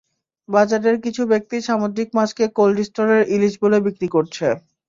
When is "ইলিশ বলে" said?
3.35-3.77